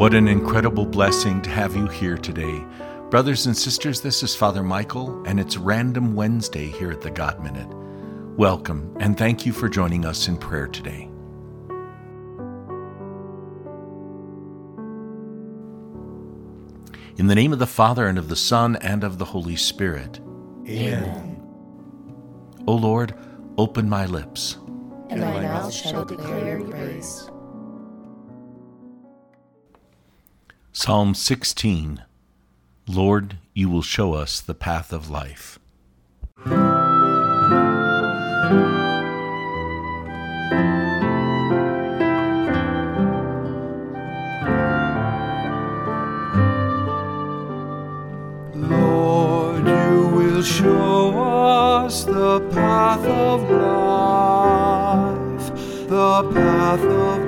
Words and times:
What 0.00 0.14
an 0.14 0.28
incredible 0.28 0.86
blessing 0.86 1.42
to 1.42 1.50
have 1.50 1.76
you 1.76 1.86
here 1.86 2.16
today. 2.16 2.64
Brothers 3.10 3.46
and 3.46 3.56
sisters, 3.56 4.00
this 4.00 4.22
is 4.22 4.36
Father 4.36 4.62
Michael, 4.62 5.20
and 5.26 5.40
it's 5.40 5.56
Random 5.56 6.14
Wednesday 6.14 6.68
here 6.68 6.92
at 6.92 7.00
the 7.00 7.10
God 7.10 7.42
Minute. 7.42 7.66
Welcome, 8.38 8.96
and 9.00 9.18
thank 9.18 9.44
you 9.44 9.52
for 9.52 9.68
joining 9.68 10.04
us 10.04 10.28
in 10.28 10.36
prayer 10.36 10.68
today. 10.68 11.10
In 17.16 17.26
the 17.26 17.34
name 17.34 17.52
of 17.52 17.58
the 17.58 17.66
Father, 17.66 18.06
and 18.06 18.16
of 18.16 18.28
the 18.28 18.36
Son, 18.36 18.76
and 18.76 19.02
of 19.02 19.18
the 19.18 19.24
Holy 19.24 19.56
Spirit. 19.56 20.20
Amen. 20.68 21.42
O 22.68 22.76
Lord, 22.76 23.12
open 23.58 23.88
my 23.88 24.06
lips, 24.06 24.56
and 25.08 25.20
my 25.20 25.40
mouth 25.40 25.74
shall 25.74 26.04
declare 26.04 26.60
your 26.60 26.68
praise. 26.68 27.28
Psalm 30.70 31.16
16 31.16 32.04
Lord, 32.92 33.36
you 33.54 33.68
will 33.68 33.82
show 33.82 34.14
us 34.14 34.40
the 34.40 34.54
path 34.54 34.92
of 34.92 35.08
life. 35.10 35.60
Lord, 48.56 49.66
you 49.68 50.08
will 50.08 50.42
show 50.42 51.16
us 51.86 52.02
the 52.02 52.40
path 52.50 53.04
of 53.04 53.48
life, 53.48 55.46
the 55.88 56.28
path 56.34 56.80
of 56.80 57.20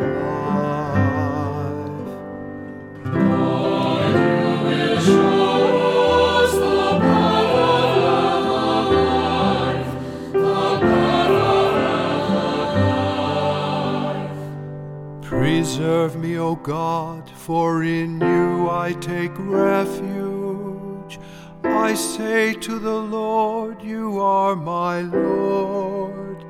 Preserve 15.82 16.14
me, 16.14 16.38
O 16.38 16.54
God, 16.54 17.28
for 17.28 17.82
in 17.82 18.20
you 18.20 18.70
I 18.70 18.92
take 19.00 19.32
refuge. 19.36 21.18
I 21.64 21.94
say 21.94 22.54
to 22.54 22.78
the 22.78 22.98
Lord, 23.00 23.82
You 23.82 24.20
are 24.20 24.54
my 24.54 25.00
Lord. 25.00 26.44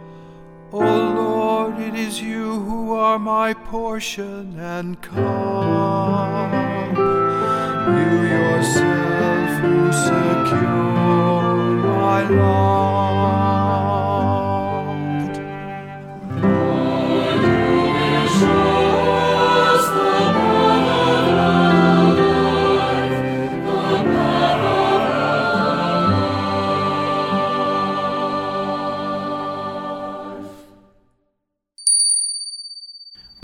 O 0.71 0.81
Lord, 0.81 1.79
it 1.81 1.95
is 1.95 2.21
you 2.21 2.61
who 2.61 2.93
are 2.93 3.19
my 3.19 3.55
portion 3.55 4.61
and 4.61 5.01
cup. 5.01 6.93
You 7.89 8.11
yourself 8.37 9.61
who 9.63 9.93
secure 9.93 11.43
my 11.81 12.29
life. 12.29 13.62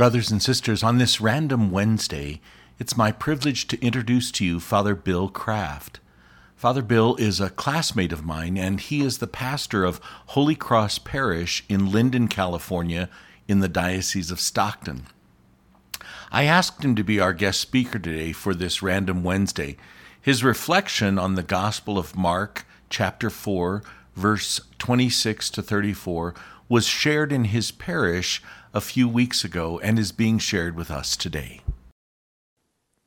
Brothers 0.08 0.30
and 0.30 0.42
sisters, 0.42 0.82
on 0.82 0.96
this 0.96 1.20
random 1.20 1.70
Wednesday, 1.70 2.41
it's 2.78 2.96
my 2.96 3.12
privilege 3.12 3.66
to 3.66 3.84
introduce 3.84 4.30
to 4.30 4.44
you 4.46 4.58
Father 4.58 4.94
Bill 4.94 5.28
Kraft. 5.28 6.00
Father 6.56 6.80
Bill 6.80 7.14
is 7.16 7.41
a 7.41 7.50
classmate 7.50 8.10
of 8.10 8.24
mine, 8.24 8.56
and 8.56 8.80
he 8.80 9.02
is 9.02 9.19
the 9.19 9.26
pastor 9.26 9.84
of 9.84 10.00
Holy 10.28 10.54
Cross 10.54 11.00
Parish 11.00 11.62
in 11.69 11.92
Linden, 11.92 12.26
California, 12.26 13.10
in 13.48 13.60
the 13.60 13.69
Diocese 13.69 14.30
of 14.30 14.41
Stockton. 14.41 15.02
I 16.32 16.44
asked 16.44 16.82
him 16.82 16.94
to 16.94 17.04
be 17.04 17.20
our 17.20 17.34
guest 17.34 17.60
speaker 17.60 17.98
today 17.98 18.32
for 18.32 18.54
this 18.54 18.82
random 18.82 19.22
Wednesday. 19.22 19.76
His 20.19 20.42
reflection 20.42 21.19
on 21.19 21.34
the 21.34 21.42
Gospel 21.42 21.98
of 21.98 22.16
Mark, 22.16 22.64
chapter 22.88 23.28
4, 23.28 23.82
verse 24.16 24.62
26 24.78 25.50
to 25.50 25.60
34, 25.60 26.34
was 26.69 26.87
shared 26.87 27.33
in 27.33 27.45
his 27.45 27.71
parish 27.71 28.43
a 28.75 28.81
few 28.81 29.09
weeks 29.09 29.45
ago 29.45 29.79
and 29.81 29.99
is 29.99 30.12
being 30.12 30.39
shared 30.39 30.77
with 30.77 30.91
us 30.91 31.17
today. 31.17 31.61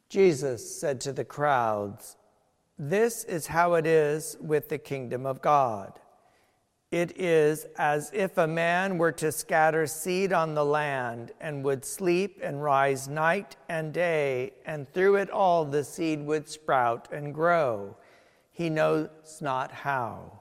Jesus 0.10 0.80
said 0.80 1.00
to 1.02 1.14
the 1.14 1.24
crowds, 1.24 2.18
This 2.78 3.24
is 3.24 3.48
how 3.48 3.76
it 3.76 3.86
is 3.86 4.36
with 4.42 4.70
the 4.70 4.78
kingdom 4.78 5.26
of 5.26 5.42
God. 5.42 6.00
It 6.92 7.18
is 7.18 7.66
as 7.78 8.12
if 8.14 8.38
a 8.38 8.48
man 8.48 8.98
were 8.98 9.14
to 9.14 9.32
scatter 9.32 9.88
seed 9.88 10.34
on 10.34 10.54
the 10.54 10.66
land 10.66 11.32
and 11.40 11.64
would 11.64 11.86
sleep 11.86 12.40
and 12.44 12.62
rise 12.62 13.08
night 13.08 13.56
and 13.70 13.94
day, 13.94 14.52
and 14.66 14.92
through 14.92 15.16
it 15.16 15.30
all 15.30 15.64
the 15.64 15.86
seed 15.86 16.26
would 16.26 16.50
sprout 16.50 17.08
and 17.14 17.34
grow. 17.34 17.96
He 18.52 18.70
knows 18.70 19.10
not 19.40 19.72
how. 19.72 20.41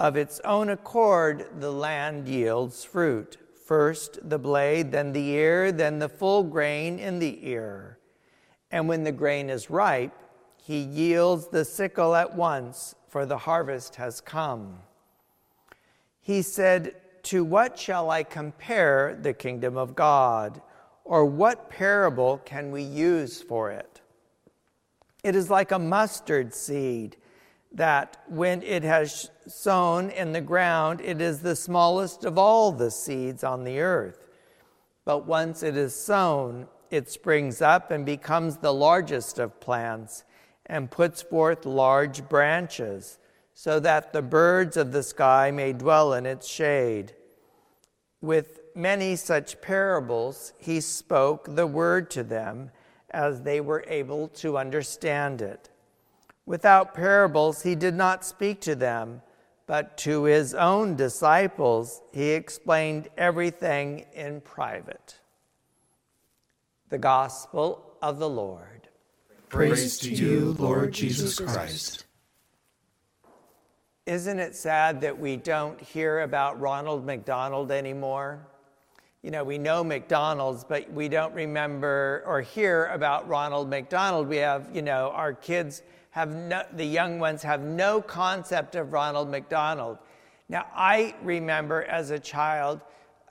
Of 0.00 0.16
its 0.16 0.40
own 0.40 0.70
accord, 0.70 1.46
the 1.60 1.72
land 1.72 2.28
yields 2.28 2.84
fruit 2.84 3.38
first 3.64 4.18
the 4.28 4.38
blade, 4.38 4.92
then 4.92 5.12
the 5.12 5.28
ear, 5.30 5.72
then 5.72 5.98
the 5.98 6.08
full 6.08 6.42
grain 6.42 6.98
in 6.98 7.18
the 7.18 7.48
ear. 7.48 7.98
And 8.70 8.88
when 8.88 9.04
the 9.04 9.12
grain 9.12 9.48
is 9.48 9.70
ripe, 9.70 10.12
he 10.56 10.78
yields 10.78 11.48
the 11.48 11.64
sickle 11.64 12.14
at 12.14 12.34
once, 12.34 12.94
for 13.08 13.24
the 13.24 13.38
harvest 13.38 13.96
has 13.96 14.20
come. 14.20 14.78
He 16.20 16.42
said, 16.42 16.94
To 17.24 17.44
what 17.44 17.78
shall 17.78 18.10
I 18.10 18.22
compare 18.22 19.18
the 19.20 19.32
kingdom 19.32 19.76
of 19.76 19.94
God? 19.94 20.60
Or 21.04 21.24
what 21.24 21.70
parable 21.70 22.38
can 22.44 22.70
we 22.70 22.82
use 22.82 23.42
for 23.42 23.70
it? 23.70 24.00
It 25.22 25.36
is 25.36 25.50
like 25.50 25.70
a 25.70 25.78
mustard 25.78 26.52
seed 26.54 27.16
that 27.74 28.22
when 28.28 28.62
it 28.62 28.84
has 28.84 29.30
sown 29.46 30.08
in 30.10 30.32
the 30.32 30.40
ground, 30.40 31.00
it 31.00 31.20
is 31.20 31.40
the 31.40 31.56
smallest 31.56 32.24
of 32.24 32.38
all 32.38 32.70
the 32.70 32.90
seeds 32.90 33.42
on 33.42 33.64
the 33.64 33.80
earth. 33.80 34.28
But 35.04 35.26
once 35.26 35.62
it 35.62 35.76
is 35.76 35.94
sown, 35.94 36.68
it 36.90 37.10
springs 37.10 37.60
up 37.60 37.90
and 37.90 38.06
becomes 38.06 38.56
the 38.56 38.72
largest 38.72 39.38
of 39.38 39.60
plants 39.60 40.24
and 40.66 40.90
puts 40.90 41.20
forth 41.20 41.66
large 41.66 42.28
branches, 42.28 43.18
so 43.52 43.78
that 43.80 44.12
the 44.12 44.22
birds 44.22 44.76
of 44.76 44.92
the 44.92 45.02
sky 45.02 45.50
may 45.50 45.72
dwell 45.72 46.14
in 46.14 46.26
its 46.26 46.48
shade. 46.48 47.12
With 48.20 48.60
many 48.74 49.16
such 49.16 49.60
parables, 49.60 50.52
he 50.58 50.80
spoke 50.80 51.54
the 51.54 51.66
word 51.66 52.10
to 52.12 52.22
them 52.22 52.70
as 53.10 53.42
they 53.42 53.60
were 53.60 53.84
able 53.86 54.28
to 54.28 54.56
understand 54.56 55.42
it. 55.42 55.70
Without 56.46 56.94
parables, 56.94 57.62
he 57.62 57.74
did 57.74 57.94
not 57.94 58.24
speak 58.24 58.60
to 58.62 58.74
them, 58.74 59.22
but 59.66 59.96
to 59.98 60.24
his 60.24 60.54
own 60.54 60.94
disciples, 60.94 62.02
he 62.12 62.30
explained 62.30 63.08
everything 63.16 64.04
in 64.12 64.40
private. 64.42 65.20
The 66.90 66.98
Gospel 66.98 67.96
of 68.02 68.18
the 68.18 68.28
Lord. 68.28 68.88
Praise 69.48 69.98
to 69.98 70.10
you, 70.10 70.54
Lord 70.58 70.92
Jesus 70.92 71.38
Christ. 71.38 72.04
Isn't 74.04 74.38
it 74.38 74.54
sad 74.54 75.00
that 75.00 75.18
we 75.18 75.38
don't 75.38 75.80
hear 75.80 76.20
about 76.20 76.60
Ronald 76.60 77.06
McDonald 77.06 77.70
anymore? 77.70 78.46
You 79.22 79.30
know, 79.30 79.42
we 79.42 79.56
know 79.56 79.82
McDonald's, 79.82 80.62
but 80.64 80.92
we 80.92 81.08
don't 81.08 81.32
remember 81.32 82.22
or 82.26 82.42
hear 82.42 82.86
about 82.88 83.26
Ronald 83.26 83.70
McDonald. 83.70 84.28
We 84.28 84.36
have, 84.36 84.68
you 84.74 84.82
know, 84.82 85.10
our 85.14 85.32
kids 85.32 85.82
have 86.14 86.32
no, 86.32 86.62
the 86.74 86.84
young 86.84 87.18
ones 87.18 87.42
have 87.42 87.60
no 87.60 88.00
concept 88.00 88.76
of 88.76 88.92
Ronald 88.92 89.28
McDonald. 89.28 89.98
Now, 90.48 90.66
I 90.72 91.16
remember 91.24 91.82
as 91.82 92.12
a 92.12 92.20
child, 92.20 92.82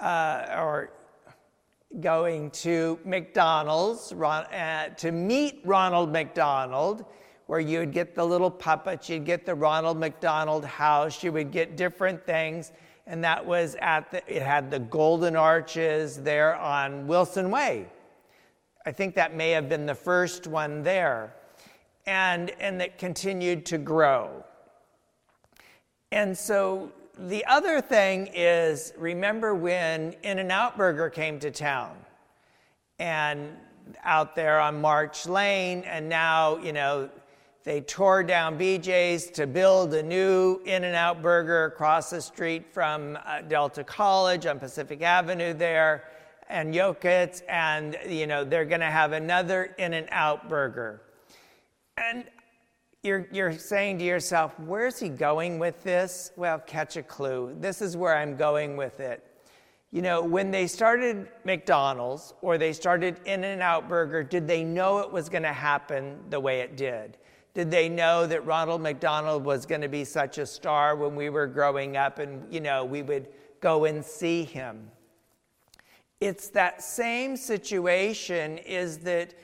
uh, 0.02 0.48
or 0.58 0.92
going 2.02 2.52
to 2.52 3.00
McDonald's 3.06 4.12
uh, 4.12 4.90
to 4.98 5.12
meet 5.14 5.62
Ronald 5.64 6.12
McDonald 6.12 7.06
where 7.46 7.62
you 7.62 7.80
would 7.80 7.94
get 7.94 8.16
the 8.16 8.26
little 8.26 8.52
puppets, 8.52 9.08
you'd 9.08 9.24
get 9.24 9.46
the 9.46 9.56
Ronald 9.56 9.98
McDonald 9.98 10.66
house, 10.66 11.24
you 11.24 11.32
would 11.32 11.52
get 11.52 11.78
different 11.78 12.26
things. 12.26 12.74
And 13.08 13.24
that 13.24 13.46
was 13.46 13.78
at 13.80 14.12
the, 14.12 14.22
it 14.28 14.42
had 14.42 14.70
the 14.70 14.80
golden 14.80 15.38
arches 15.38 16.18
there 16.18 16.58
on 16.58 17.08
Wilson 17.08 17.50
Way. 17.50 17.88
I 18.86 18.92
think 18.92 19.16
that 19.16 19.38
may 19.38 19.52
have 19.52 19.70
been 19.70 19.86
the 19.86 19.96
first 19.96 20.48
one 20.48 20.84
there. 20.84 21.34
And, 22.06 22.52
and 22.60 22.82
it 22.82 22.98
continued 22.98 23.66
to 23.68 23.78
grow. 23.78 24.44
And 26.12 26.38
so 26.38 26.92
the 27.18 27.46
other 27.46 27.80
thing 27.80 28.30
is 28.34 28.94
remember 28.98 29.54
when 29.54 30.14
In 30.24 30.40
N 30.40 30.52
Out 30.52 30.78
Burger 30.78 31.10
came 31.10 31.40
to 31.40 31.52
town 31.52 31.96
and 33.00 33.50
out 34.04 34.36
there 34.36 34.60
on 34.60 34.82
March 34.82 35.26
Lane, 35.26 35.84
and 35.86 36.10
now, 36.10 36.58
you 36.58 36.74
know, 36.74 37.10
they 37.64 37.80
tore 37.82 38.24
down 38.24 38.58
BJ's 38.58 39.30
to 39.32 39.48
build 39.48 39.94
a 39.94 40.04
new 40.04 40.60
In 40.66 40.84
N 40.84 40.96
Out 40.96 41.22
Burger 41.22 41.66
across 41.66 42.10
the 42.10 42.22
street 42.22 42.74
from 42.74 43.18
uh, 43.26 43.42
Delta 43.42 43.84
College 43.84 44.46
on 44.46 44.60
Pacific 44.60 45.02
Avenue 45.02 45.54
there, 45.54 46.04
and 46.50 46.74
Yokit's, 46.74 47.42
and 47.48 47.98
you 48.08 48.28
know 48.28 48.44
they're 48.44 48.66
going 48.66 48.82
to 48.82 48.92
have 48.92 49.14
another 49.14 49.74
In 49.78 49.94
N 49.94 50.08
Out 50.12 50.50
Burger. 50.50 51.03
And 51.98 52.26
you're, 53.04 53.28
you're 53.32 53.58
saying 53.58 54.00
to 54.00 54.06
yourself, 54.06 54.58
where's 54.60 55.00
he 55.00 55.10
going 55.10 55.60
with 55.60 55.84
this? 55.84 56.32
Well, 56.36 56.60
catch 56.60 56.96
a 56.98 57.04
clue. 57.04 57.56
This 57.60 57.82
is 57.82 57.98
where 57.98 58.16
I'm 58.16 58.36
going 58.36 58.78
with 58.78 59.00
it. 59.00 59.28
You 59.92 60.02
know, 60.02 60.24
when 60.24 60.50
they 60.50 60.66
started 60.66 61.28
McDonald's 61.44 62.34
or 62.42 62.58
they 62.58 62.74
started 62.74 63.20
In 63.26 63.44
N 63.44 63.62
Out 63.62 63.88
Burger, 63.88 64.24
did 64.24 64.48
they 64.48 64.64
know 64.64 65.00
it 65.00 65.12
was 65.12 65.30
going 65.30 65.44
to 65.44 65.54
happen 65.54 66.18
the 66.30 66.40
way 66.40 66.62
it 66.62 66.78
did? 66.78 67.18
Did 67.54 67.70
they 67.70 67.90
know 67.90 68.26
that 68.26 68.44
Ronald 68.46 68.82
McDonald 68.82 69.46
was 69.46 69.68
going 69.68 69.82
to 69.82 69.88
be 69.88 70.04
such 70.04 70.40
a 70.40 70.46
star 70.48 70.96
when 70.96 71.16
we 71.16 71.30
were 71.30 71.46
growing 71.46 71.96
up 71.98 72.18
and, 72.18 72.52
you 72.52 72.60
know, 72.60 72.84
we 72.84 73.04
would 73.04 73.28
go 73.60 73.86
and 73.86 74.04
see 74.04 74.44
him? 74.44 74.90
It's 76.20 76.48
that 76.50 76.82
same 76.82 77.38
situation 77.38 78.58
is 78.60 78.98
that, 79.00 79.36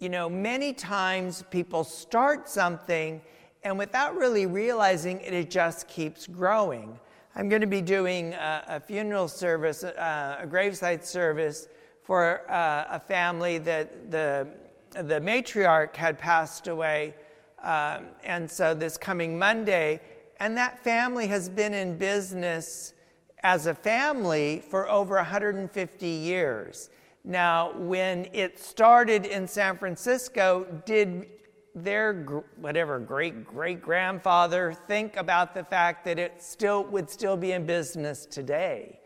you 0.00 0.08
know, 0.08 0.28
many 0.28 0.72
times 0.72 1.44
people 1.50 1.84
start 1.84 2.48
something 2.48 3.20
and 3.62 3.78
without 3.78 4.16
really 4.16 4.46
realizing 4.46 5.20
it, 5.20 5.34
it 5.34 5.50
just 5.50 5.86
keeps 5.86 6.26
growing. 6.26 6.98
I'm 7.36 7.48
going 7.48 7.60
to 7.60 7.66
be 7.66 7.82
doing 7.82 8.32
a, 8.32 8.64
a 8.66 8.80
funeral 8.80 9.28
service, 9.28 9.84
uh, 9.84 10.38
a 10.40 10.46
graveside 10.46 11.04
service 11.04 11.68
for 12.02 12.50
uh, 12.50 12.86
a 12.90 12.98
family 12.98 13.58
that 13.58 14.10
the, 14.10 14.48
the 14.92 15.20
matriarch 15.20 15.94
had 15.94 16.18
passed 16.18 16.66
away 16.66 17.14
um, 17.62 18.06
and 18.24 18.50
so 18.50 18.74
this 18.74 18.96
coming 18.96 19.38
Monday, 19.38 20.00
and 20.38 20.56
that 20.56 20.82
family 20.82 21.26
has 21.26 21.48
been 21.48 21.74
in 21.74 21.98
business 21.98 22.94
as 23.42 23.66
a 23.66 23.74
family 23.74 24.62
for 24.70 24.88
over 24.88 25.16
150 25.16 26.06
years. 26.06 26.88
Now, 27.24 27.72
when 27.76 28.28
it 28.32 28.58
started 28.58 29.26
in 29.26 29.46
San 29.46 29.76
Francisco, 29.76 30.66
did 30.86 31.26
their 31.74 32.24
whatever 32.56 32.98
great 32.98 33.44
great 33.44 33.80
grandfather 33.80 34.72
think 34.72 35.16
about 35.16 35.54
the 35.54 35.62
fact 35.62 36.04
that 36.04 36.18
it 36.18 36.42
still 36.42 36.84
would 36.84 37.08
still 37.08 37.36
be 37.36 37.52
in 37.52 37.66
business 37.66 38.26
today? 38.26 39.00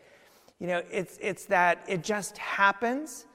You 0.59 0.67
know, 0.67 0.81
it's 0.89 1.17
it's 1.21 1.45
that 1.45 1.83
it 1.87 2.03
just 2.03 2.37
happens. 2.37 3.25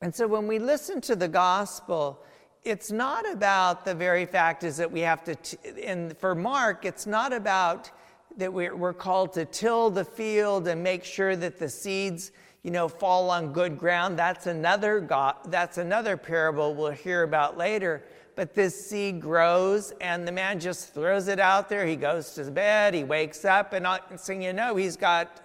And 0.00 0.14
so 0.14 0.26
when 0.26 0.46
we 0.48 0.58
listen 0.58 1.00
to 1.02 1.16
the 1.16 1.28
gospel, 1.28 2.24
it's 2.64 2.92
not 2.92 3.30
about 3.30 3.84
the 3.84 3.94
very 3.94 4.26
fact 4.26 4.64
is 4.64 4.76
that 4.76 4.90
we 4.90 5.00
have 5.00 5.24
to, 5.24 5.34
t- 5.36 5.56
and 5.84 6.16
for 6.18 6.34
Mark, 6.34 6.84
it's 6.84 7.06
not 7.06 7.32
about 7.32 7.90
that 8.36 8.52
we're, 8.52 8.74
we're 8.76 8.92
called 8.92 9.32
to 9.34 9.44
till 9.44 9.90
the 9.90 10.04
field 10.04 10.66
and 10.68 10.82
make 10.82 11.04
sure 11.04 11.36
that 11.36 11.58
the 11.58 11.68
seeds, 11.68 12.32
you 12.62 12.70
know, 12.70 12.88
fall 12.88 13.30
on 13.30 13.52
good 13.52 13.78
ground. 13.78 14.18
That's 14.18 14.46
another 14.46 15.00
God, 15.00 15.36
that's 15.46 15.78
another 15.78 16.16
parable 16.16 16.74
we'll 16.74 16.92
hear 16.92 17.22
about 17.22 17.56
later. 17.56 18.04
But 18.34 18.54
this 18.54 18.88
seed 18.88 19.20
grows, 19.20 19.92
and 20.00 20.26
the 20.26 20.32
man 20.32 20.58
just 20.58 20.94
throws 20.94 21.28
it 21.28 21.38
out 21.38 21.68
there. 21.68 21.84
He 21.84 21.96
goes 21.96 22.32
to 22.34 22.50
bed, 22.50 22.94
he 22.94 23.04
wakes 23.04 23.44
up, 23.44 23.74
and 23.74 23.82
next 23.82 24.26
thing 24.26 24.42
you 24.42 24.54
know, 24.54 24.76
he's 24.76 24.96
got, 24.96 25.42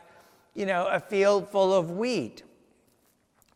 you 0.55 0.65
know, 0.65 0.87
a 0.87 0.99
field 0.99 1.49
full 1.49 1.73
of 1.73 1.91
wheat. 1.91 2.43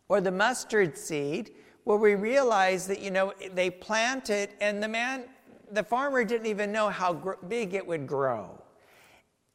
Or 0.10 0.19
the 0.19 0.31
mustard 0.31 0.98
seed, 0.98 1.52
where 1.86 1.98
we 1.98 2.16
realize 2.16 2.88
that, 2.88 3.00
you 3.02 3.10
know, 3.10 3.34
they 3.54 3.69
planted 3.69 4.50
and 4.60 4.84
the 4.84 4.88
man, 4.88 5.24
the 5.72 5.84
farmer 5.84 6.24
didn't 6.25 6.48
even 6.48 6.72
know 6.72 6.90
how 6.90 7.14
big 7.48 7.74
it 7.74 7.86
would 7.88 8.06
grow. 8.06 8.61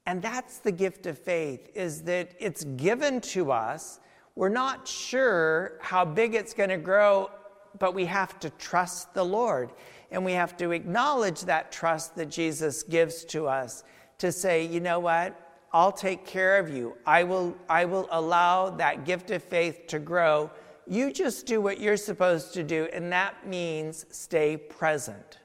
And 0.07 0.23
that's 0.23 0.59
the 0.59 0.73
gift 0.73 1.07
of 1.07 1.19
faith, 1.19 1.69
is 1.75 2.03
that 2.03 2.31
it's 2.39 2.65
given 2.65 3.21
to 3.23 3.53
us. 3.53 4.01
We're 4.37 4.49
not 4.49 4.87
sure 4.87 5.79
how 5.81 6.05
big 6.05 6.35
it's 6.35 6.55
going 6.55 6.71
to 6.71 6.77
grow, 6.77 7.31
but 7.79 7.95
we 7.95 8.07
have 8.07 8.39
to 8.41 8.51
trust 8.51 9.13
the 9.15 9.25
Lord. 9.25 9.73
And 10.11 10.25
we 10.25 10.33
have 10.33 10.57
to 10.59 10.71
acknowledge 10.71 11.41
that 11.43 11.73
trust 11.73 12.15
that 12.17 12.31
Jesus 12.31 12.85
gives 12.85 13.25
to 13.27 13.49
us 13.49 13.83
to 14.19 14.31
say, 14.31 14.65
you 14.65 14.81
know 14.81 15.01
what? 15.01 15.41
I'll 15.73 15.93
take 15.93 16.25
care 16.25 16.59
of 16.59 16.71
you. 16.71 16.97
I 17.05 17.25
will, 17.25 17.57
I 17.69 17.85
will 17.85 18.09
allow 18.11 18.71
that 18.71 19.05
gift 19.05 19.31
of 19.31 19.43
faith 19.43 19.89
to 19.89 19.99
grow 19.99 20.51
you 20.87 21.13
just 21.13 21.47
do 21.47 21.61
what 21.61 21.81
you're 21.81 21.97
supposed 21.97 22.55
to 22.55 22.63
do, 22.63 22.89
and 22.93 23.13
that 23.13 23.47
means 23.47 24.07
stay 24.11 24.57
present. 24.57 25.39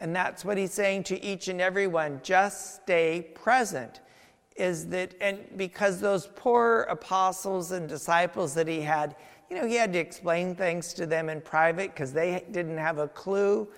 And 0.00 0.16
that's 0.16 0.44
what 0.44 0.56
he's 0.56 0.72
saying 0.72 1.04
to 1.04 1.22
each 1.22 1.48
and 1.48 1.60
every 1.60 1.86
one 1.86 2.20
just 2.22 2.82
stay 2.82 3.28
present. 3.34 4.00
Is 4.56 4.86
that, 4.88 5.14
and 5.20 5.38
because 5.56 6.00
those 6.00 6.28
poor 6.34 6.82
apostles 6.90 7.72
and 7.72 7.88
disciples 7.88 8.54
that 8.54 8.66
he 8.66 8.80
had, 8.80 9.16
you 9.48 9.56
know, 9.56 9.66
he 9.66 9.74
had 9.74 9.92
to 9.92 9.98
explain 9.98 10.54
things 10.54 10.92
to 10.94 11.06
them 11.06 11.28
in 11.28 11.40
private 11.40 11.94
because 11.94 12.12
they 12.12 12.44
didn't 12.50 12.78
have 12.78 12.98
a 12.98 13.08
clue. 13.08 13.68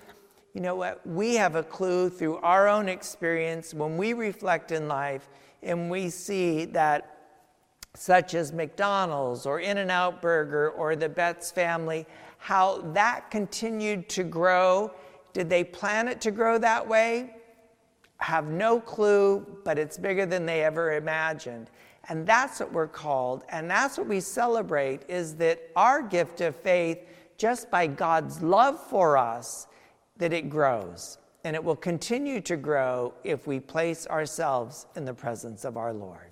You 0.53 0.61
know 0.61 0.75
what? 0.75 1.05
We 1.05 1.35
have 1.35 1.55
a 1.55 1.63
clue 1.63 2.09
through 2.09 2.37
our 2.37 2.67
own 2.67 2.89
experience 2.89 3.73
when 3.73 3.97
we 3.97 4.13
reflect 4.13 4.71
in 4.71 4.87
life 4.87 5.29
and 5.61 5.89
we 5.89 6.09
see 6.09 6.65
that 6.65 7.13
such 7.95 8.33
as 8.33 8.51
McDonald's 8.51 9.45
or 9.45 9.59
In 9.59 9.77
N 9.77 9.89
Out 9.89 10.21
Burger 10.21 10.71
or 10.71 10.95
the 10.95 11.09
Betts 11.09 11.51
family, 11.51 12.05
how 12.37 12.81
that 12.93 13.29
continued 13.31 14.09
to 14.09 14.23
grow. 14.23 14.91
Did 15.33 15.49
they 15.49 15.63
plan 15.63 16.07
it 16.07 16.21
to 16.21 16.31
grow 16.31 16.57
that 16.59 16.87
way? 16.87 17.35
Have 18.17 18.47
no 18.47 18.79
clue, 18.79 19.45
but 19.65 19.77
it's 19.77 19.97
bigger 19.97 20.25
than 20.25 20.45
they 20.45 20.63
ever 20.63 20.93
imagined. 20.93 21.69
And 22.09 22.25
that's 22.25 22.59
what 22.59 22.71
we're 22.71 22.87
called, 22.87 23.43
and 23.49 23.69
that's 23.69 23.97
what 23.97 24.07
we 24.07 24.19
celebrate 24.19 25.03
is 25.07 25.35
that 25.35 25.61
our 25.75 26.01
gift 26.01 26.41
of 26.41 26.55
faith, 26.55 26.99
just 27.37 27.71
by 27.71 27.87
God's 27.87 28.41
love 28.41 28.79
for 28.79 29.17
us, 29.17 29.67
that 30.17 30.33
it 30.33 30.49
grows. 30.49 31.17
And 31.45 31.55
it 31.55 31.63
will 31.63 31.75
continue 31.75 32.39
to 32.41 32.55
grow 32.55 33.13
if 33.23 33.47
we 33.47 33.59
place 33.59 34.07
ourselves 34.07 34.85
in 34.95 35.05
the 35.05 35.13
presence 35.13 35.65
of 35.65 35.75
our 35.77 35.93
Lord. 35.93 36.31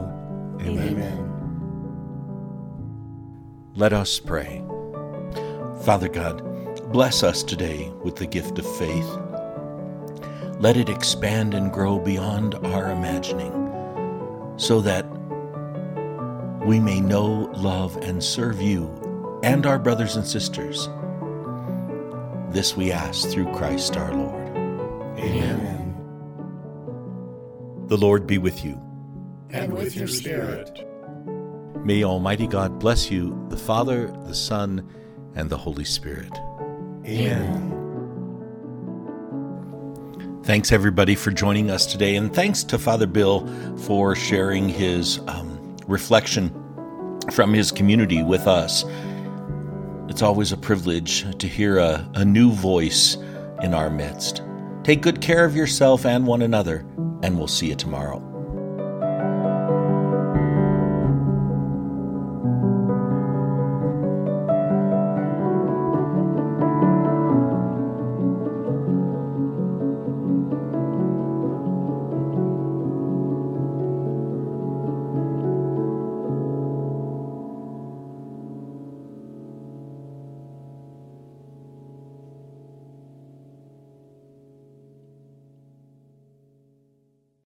Amen. 0.63 1.27
Let 3.75 3.93
us 3.93 4.19
pray. 4.19 4.63
Father 5.83 6.09
God, 6.09 6.43
bless 6.91 7.23
us 7.23 7.41
today 7.41 7.89
with 8.03 8.17
the 8.17 8.27
gift 8.27 8.59
of 8.59 8.77
faith. 8.77 9.17
Let 10.59 10.77
it 10.77 10.89
expand 10.89 11.53
and 11.53 11.71
grow 11.71 11.97
beyond 11.97 12.55
our 12.55 12.91
imagining 12.91 13.53
so 14.57 14.81
that 14.81 15.05
we 16.65 16.79
may 16.79 17.01
know, 17.01 17.49
love, 17.55 17.97
and 17.97 18.23
serve 18.23 18.61
you 18.61 19.39
and 19.43 19.65
our 19.65 19.79
brothers 19.79 20.15
and 20.15 20.27
sisters. 20.27 20.87
This 22.53 22.77
we 22.77 22.91
ask 22.91 23.29
through 23.29 23.51
Christ 23.53 23.97
our 23.97 24.13
Lord. 24.13 24.49
Amen. 25.17 25.95
The 27.87 27.97
Lord 27.97 28.27
be 28.27 28.37
with 28.37 28.63
you. 28.63 28.79
And 29.53 29.73
with 29.73 29.95
your 29.95 30.07
spirit. 30.07 30.87
May 31.83 32.03
Almighty 32.03 32.47
God 32.47 32.79
bless 32.79 33.09
you, 33.11 33.45
the 33.49 33.57
Father, 33.57 34.07
the 34.25 34.35
Son, 34.35 34.87
and 35.35 35.49
the 35.49 35.57
Holy 35.57 35.83
Spirit. 35.83 36.31
Amen. 37.05 37.77
Thanks, 40.43 40.71
everybody, 40.71 41.15
for 41.15 41.31
joining 41.31 41.69
us 41.69 41.85
today, 41.85 42.15
and 42.15 42.33
thanks 42.33 42.63
to 42.65 42.77
Father 42.77 43.07
Bill 43.07 43.47
for 43.77 44.15
sharing 44.15 44.69
his 44.69 45.19
um, 45.27 45.77
reflection 45.87 46.49
from 47.31 47.53
his 47.53 47.71
community 47.71 48.23
with 48.23 48.47
us. 48.47 48.85
It's 50.07 50.21
always 50.21 50.51
a 50.51 50.57
privilege 50.57 51.25
to 51.37 51.47
hear 51.47 51.77
a, 51.77 52.09
a 52.15 52.25
new 52.25 52.51
voice 52.51 53.15
in 53.61 53.73
our 53.73 53.89
midst. 53.89 54.43
Take 54.83 55.01
good 55.01 55.21
care 55.21 55.45
of 55.45 55.55
yourself 55.55 56.05
and 56.05 56.25
one 56.25 56.41
another, 56.41 56.85
and 57.21 57.37
we'll 57.37 57.47
see 57.47 57.67
you 57.67 57.75
tomorrow. 57.75 58.30